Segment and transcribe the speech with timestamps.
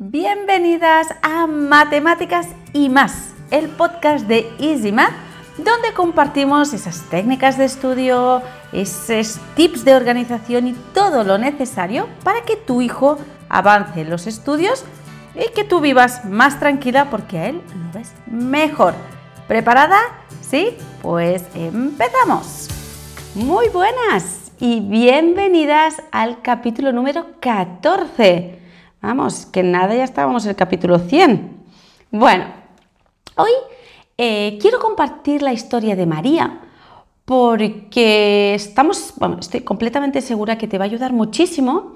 [0.00, 5.10] Bienvenidas a Matemáticas y más, el podcast de Easy Math,
[5.56, 8.40] donde compartimos esas técnicas de estudio,
[8.72, 14.28] esos tips de organización y todo lo necesario para que tu hijo avance en los
[14.28, 14.84] estudios
[15.34, 18.94] y que tú vivas más tranquila porque a él lo ves mejor.
[19.48, 19.98] ¿Preparada?
[20.42, 20.76] ¿Sí?
[21.02, 22.68] Pues empezamos.
[23.34, 28.67] Muy buenas y bienvenidas al capítulo número 14.
[29.00, 31.56] Vamos, que nada, ya estábamos en el capítulo 100.
[32.10, 32.46] Bueno,
[33.36, 33.50] hoy
[34.16, 36.62] eh, quiero compartir la historia de María
[37.24, 41.92] porque estamos, bueno, estoy completamente segura que te va a ayudar muchísimo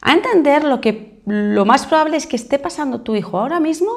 [0.00, 3.92] a entender lo que lo más probable es que esté pasando tu hijo ahora mismo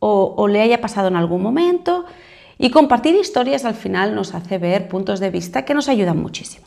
[0.00, 2.04] o, o le haya pasado en algún momento
[2.58, 6.66] y compartir historias al final nos hace ver puntos de vista que nos ayudan muchísimo.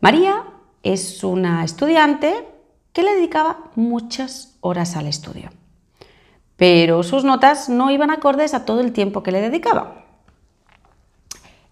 [0.00, 0.44] María
[0.82, 2.57] es una estudiante
[2.92, 5.50] que le dedicaba muchas horas al estudio,
[6.56, 10.04] pero sus notas no iban acordes a todo el tiempo que le dedicaba.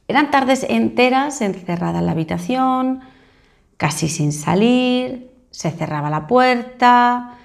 [0.08, 3.00] Eran tardes enteras encerrada en la habitación,
[3.76, 7.38] casi sin salir, se cerraba la puerta,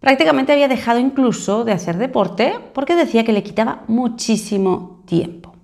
[0.00, 5.54] prácticamente había dejado incluso de hacer deporte porque decía que le quitaba muchísimo tiempo.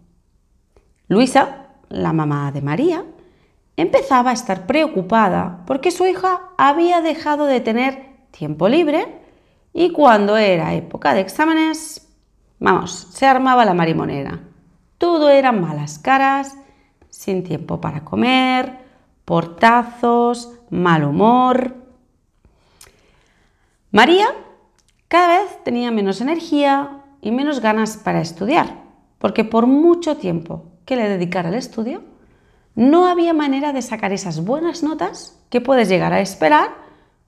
[1.09, 3.05] Luisa, la mamá de María,
[3.77, 9.21] empezaba a estar preocupada porque su hija había dejado de tener tiempo libre
[9.73, 12.09] y cuando era época de exámenes,
[12.59, 14.41] vamos, se armaba la marimonera.
[14.99, 16.57] Todo eran malas caras,
[17.09, 18.79] sin tiempo para comer,
[19.25, 21.75] portazos, mal humor.
[23.91, 24.29] María
[25.09, 28.83] cada vez tenía menos energía y menos ganas para estudiar,
[29.19, 32.03] porque por mucho tiempo que le dedicara al estudio,
[32.75, 36.71] no había manera de sacar esas buenas notas que puedes llegar a esperar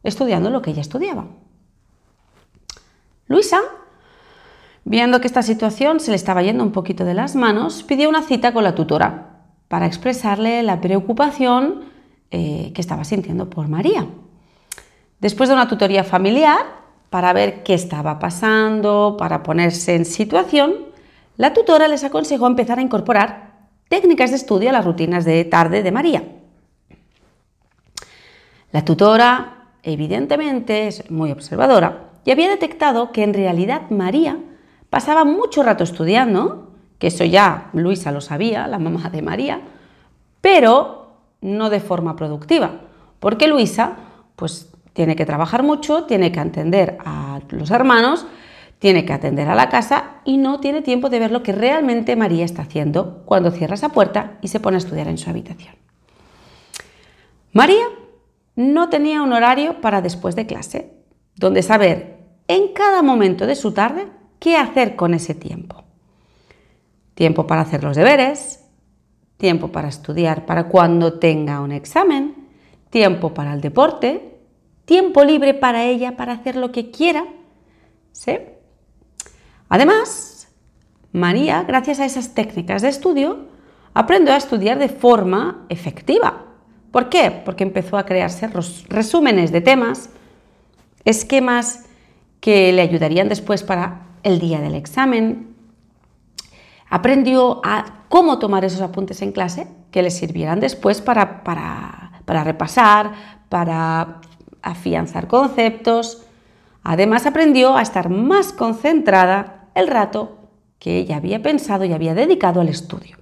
[0.02, 1.26] estudiando lo que ella estudiaba.
[3.26, 3.60] Luisa,
[4.84, 8.22] viendo que esta situación se le estaba yendo un poquito de las manos, pidió una
[8.22, 11.84] cita con la tutora para expresarle la preocupación
[12.30, 14.06] eh, que estaba sintiendo por María.
[15.20, 20.74] Después de una tutoría familiar, para ver qué estaba pasando, para ponerse en situación,
[21.36, 23.43] la tutora les aconsejó empezar a incorporar
[23.94, 26.24] técnicas de estudio a las rutinas de tarde de María.
[28.72, 34.36] La tutora, evidentemente, es muy observadora y había detectado que en realidad María
[34.90, 39.60] pasaba mucho rato estudiando, que eso ya Luisa lo sabía, la mamá de María,
[40.40, 42.80] pero no de forma productiva,
[43.20, 43.92] porque Luisa
[44.34, 48.26] pues tiene que trabajar mucho, tiene que atender a los hermanos,
[48.78, 52.16] tiene que atender a la casa y no tiene tiempo de ver lo que realmente
[52.16, 55.74] María está haciendo cuando cierra esa puerta y se pone a estudiar en su habitación.
[57.52, 57.86] María
[58.56, 60.92] no tenía un horario para después de clase,
[61.36, 62.18] donde saber
[62.48, 64.06] en cada momento de su tarde
[64.38, 65.84] qué hacer con ese tiempo.
[67.14, 68.64] Tiempo para hacer los deberes,
[69.36, 72.48] tiempo para estudiar para cuando tenga un examen,
[72.90, 74.38] tiempo para el deporte,
[74.84, 77.24] tiempo libre para ella para hacer lo que quiera.
[78.12, 78.38] ¿Sí?
[79.74, 80.46] Además,
[81.10, 83.48] María, gracias a esas técnicas de estudio,
[83.92, 86.44] aprendió a estudiar de forma efectiva.
[86.92, 87.42] ¿Por qué?
[87.44, 88.48] Porque empezó a crearse
[88.88, 90.10] resúmenes de temas,
[91.04, 91.86] esquemas
[92.38, 95.56] que le ayudarían después para el día del examen.
[96.88, 103.10] Aprendió a cómo tomar esos apuntes en clase que le sirvieran después para, para repasar,
[103.48, 104.20] para
[104.62, 106.24] afianzar conceptos.
[106.84, 110.38] Además aprendió a estar más concentrada el rato
[110.78, 113.16] que ella había pensado y había dedicado al estudio.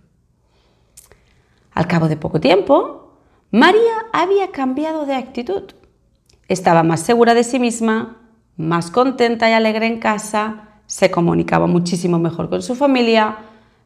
[1.72, 3.18] Al cabo de poco tiempo,
[3.50, 5.62] María había cambiado de actitud.
[6.48, 8.18] Estaba más segura de sí misma,
[8.56, 13.38] más contenta y alegre en casa, se comunicaba muchísimo mejor con su familia,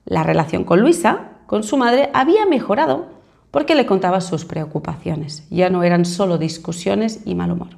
[0.04, 3.06] la relación con Luisa, con su madre, había mejorado
[3.50, 5.46] porque le contaba sus preocupaciones.
[5.50, 7.68] Ya no eran solo discusiones y mal humor.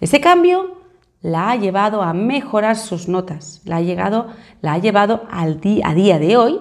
[0.00, 0.77] Ese cambio
[1.20, 4.28] la ha llevado a mejorar sus notas, la ha, llegado,
[4.60, 6.60] la ha llevado al a día de hoy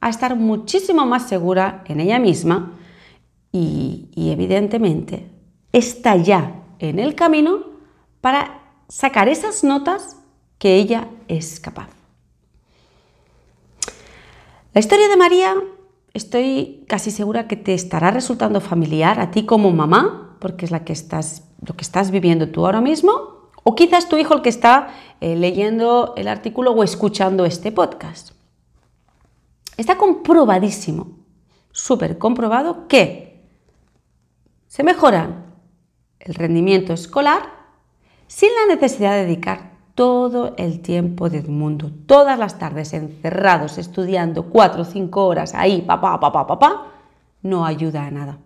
[0.00, 2.72] a estar muchísimo más segura en ella misma
[3.50, 5.30] y, y evidentemente
[5.72, 7.60] está ya en el camino
[8.20, 10.18] para sacar esas notas
[10.58, 11.88] que ella es capaz.
[14.74, 15.54] La historia de María
[16.14, 20.84] estoy casi segura que te estará resultando familiar a ti como mamá, porque es la
[20.84, 24.50] que estás, lo que estás viviendo tú ahora mismo, o quizás tu hijo el que
[24.50, 24.90] está
[25.20, 28.30] eh, leyendo el artículo o escuchando este podcast.
[29.76, 31.08] Está comprobadísimo,
[31.72, 33.42] súper comprobado que
[34.68, 35.46] se mejoran
[36.20, 37.42] el rendimiento escolar
[38.28, 44.44] sin la necesidad de dedicar todo el tiempo del mundo, todas las tardes encerrados estudiando
[44.46, 46.86] cuatro o cinco horas ahí, papá, papá, papá,
[47.42, 48.38] no ayuda a nada.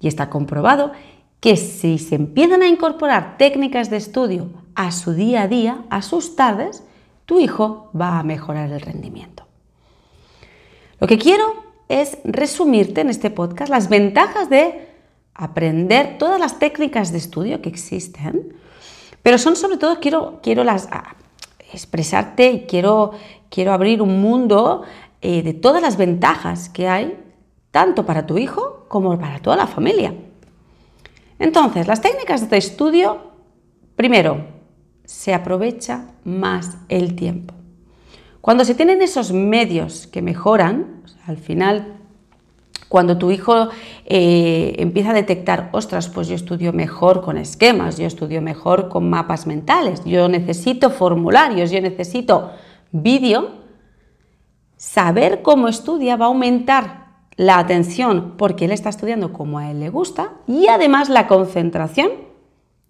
[0.00, 0.92] Y está comprobado
[1.40, 6.02] que si se empiezan a incorporar técnicas de estudio a su día a día, a
[6.02, 6.84] sus tardes,
[7.26, 9.44] tu hijo va a mejorar el rendimiento.
[11.00, 11.44] Lo que quiero
[11.88, 14.88] es resumirte en este podcast las ventajas de
[15.34, 18.54] aprender todas las técnicas de estudio que existen,
[19.22, 20.88] pero son sobre todo, quiero, quiero las,
[21.72, 23.12] expresarte y quiero,
[23.48, 24.82] quiero abrir un mundo
[25.20, 27.18] eh, de todas las ventajas que hay,
[27.70, 30.14] tanto para tu hijo como para toda la familia.
[31.38, 33.32] Entonces, las técnicas de estudio,
[33.96, 34.46] primero,
[35.04, 37.54] se aprovecha más el tiempo.
[38.40, 41.98] Cuando se tienen esos medios que mejoran, al final,
[42.88, 43.68] cuando tu hijo
[44.06, 49.10] eh, empieza a detectar, ostras, pues yo estudio mejor con esquemas, yo estudio mejor con
[49.10, 52.52] mapas mentales, yo necesito formularios, yo necesito
[52.90, 53.50] vídeo,
[54.76, 57.07] saber cómo estudia va a aumentar
[57.38, 62.10] la atención porque él está estudiando como a él le gusta y además la concentración,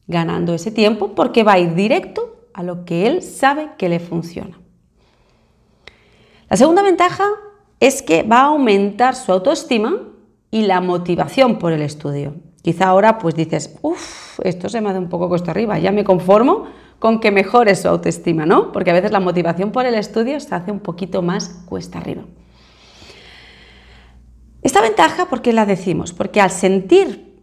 [0.07, 4.01] ganando ese tiempo porque va a ir directo a lo que él sabe que le
[4.01, 4.59] funciona.
[6.49, 7.25] La segunda ventaja
[7.79, 9.99] es que va a aumentar su autoestima
[10.51, 12.33] y la motivación por el estudio.
[12.63, 16.05] Quizá ahora pues dices, uff, esto se me hace un poco cuesta arriba, ya me
[16.05, 16.65] conformo
[16.99, 18.73] con que mejore su autoestima, ¿no?
[18.73, 22.23] Porque a veces la motivación por el estudio se hace un poquito más cuesta arriba.
[24.69, 26.13] Esta ventaja, ¿por qué la decimos?
[26.13, 27.43] Porque al sentir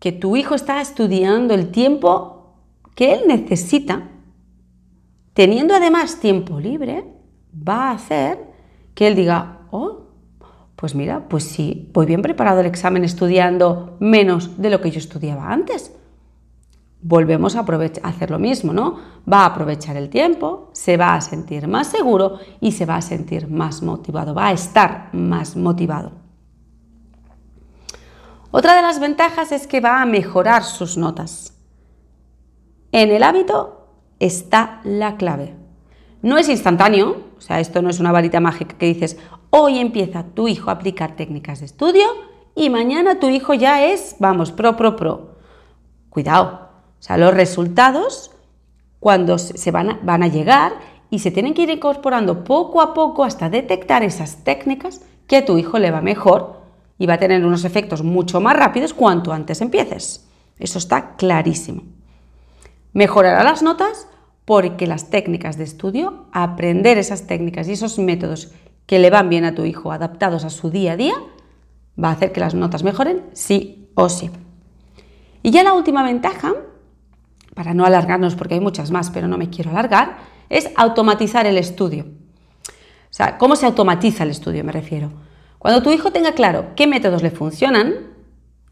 [0.00, 2.56] que tu hijo está estudiando el tiempo
[2.96, 4.08] que él necesita,
[5.32, 7.04] teniendo además tiempo libre,
[7.56, 8.40] va a hacer
[8.96, 10.08] que él diga, oh,
[10.74, 14.98] pues mira, pues sí, voy bien preparado el examen estudiando menos de lo que yo
[14.98, 15.92] estudiaba antes.
[17.00, 17.64] Volvemos a,
[18.02, 18.98] hacer lo mismo, ¿no?
[19.32, 23.02] Va a aprovechar el tiempo, se va a sentir más seguro y se va a
[23.02, 26.25] sentir más motivado, va a estar más motivado.
[28.58, 31.52] Otra de las ventajas es que va a mejorar sus notas.
[32.90, 33.86] En el hábito
[34.18, 35.54] está la clave.
[36.22, 39.18] No es instantáneo, o sea, esto no es una varita mágica que dices,
[39.50, 42.06] hoy empieza tu hijo a aplicar técnicas de estudio
[42.54, 45.36] y mañana tu hijo ya es, vamos, pro, pro, pro.
[46.08, 48.30] Cuidado, o sea, los resultados
[49.00, 50.72] cuando se van a, van a llegar
[51.10, 55.44] y se tienen que ir incorporando poco a poco hasta detectar esas técnicas que a
[55.44, 56.64] tu hijo le va mejor
[56.98, 60.26] y va a tener unos efectos mucho más rápidos cuanto antes empieces.
[60.58, 61.82] Eso está clarísimo.
[62.92, 64.08] Mejorará las notas
[64.44, 68.52] porque las técnicas de estudio, aprender esas técnicas y esos métodos
[68.86, 71.14] que le van bien a tu hijo, adaptados a su día a día,
[72.02, 74.30] va a hacer que las notas mejoren sí o sí.
[75.42, 76.54] Y ya la última ventaja,
[77.54, 80.18] para no alargarnos porque hay muchas más, pero no me quiero alargar,
[80.48, 82.06] es automatizar el estudio.
[82.64, 84.62] O sea, ¿cómo se automatiza el estudio?
[84.64, 85.25] Me refiero.
[85.58, 87.94] Cuando tu hijo tenga claro qué métodos le funcionan,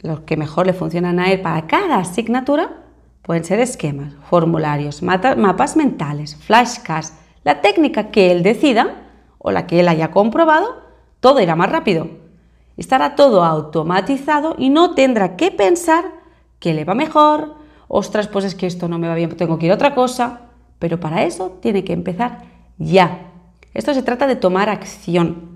[0.01, 2.85] los que mejor le funcionan a él para cada asignatura,
[3.25, 8.97] Pueden ser esquemas, formularios, mapas mentales, flashcards, la técnica que él decida
[9.39, 10.83] o la que él haya comprobado,
[11.21, 12.09] todo irá más rápido.
[12.77, 16.05] Estará todo automatizado y no tendrá que pensar
[16.59, 17.55] que le va mejor,
[17.89, 20.41] ostras, pues es que esto no me va bien, tengo que ir a otra cosa,
[20.79, 22.43] pero para eso tiene que empezar
[22.77, 23.31] ya.
[23.73, 25.54] Esto se trata de tomar acción.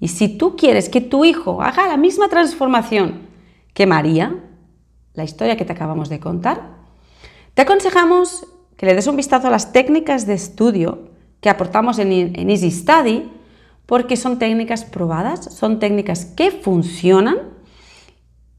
[0.00, 3.28] Y si tú quieres que tu hijo haga la misma transformación
[3.72, 4.42] que María,
[5.14, 6.76] la historia que te acabamos de contar,
[7.54, 11.10] te aconsejamos que le des un vistazo a las técnicas de estudio
[11.40, 12.10] que aportamos en,
[12.50, 13.30] Easy Study,
[13.86, 17.38] porque son técnicas probadas, son técnicas que funcionan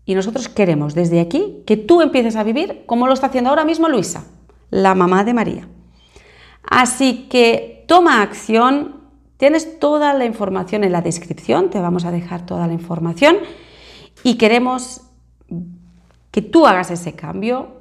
[0.05, 3.65] y nosotros queremos desde aquí que tú empieces a vivir como lo está haciendo ahora
[3.65, 4.25] mismo Luisa,
[4.69, 5.67] la mamá de María.
[6.63, 8.96] Así que toma acción,
[9.37, 13.37] tienes toda la información en la descripción, te vamos a dejar toda la información
[14.23, 15.01] y queremos
[16.31, 17.77] que tú hagas ese cambio,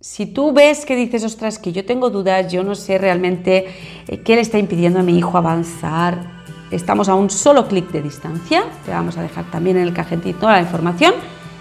[0.00, 3.66] si tú ves que dices, ostras, que yo tengo dudas, yo no sé realmente
[4.06, 8.02] eh, qué le está impidiendo a mi hijo avanzar, estamos a un solo clic de
[8.02, 11.14] distancia, te vamos a dejar también en el cajetito la información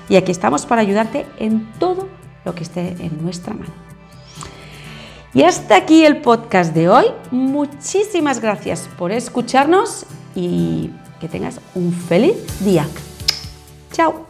[0.08, 2.08] y aquí estamos para ayudarte en todo
[2.46, 3.87] lo que esté en nuestra mano.
[5.38, 7.06] Y hasta aquí el podcast de hoy.
[7.29, 10.89] Muchísimas gracias por escucharnos y
[11.22, 12.88] que tengas un feliz día.
[13.91, 14.26] Chao.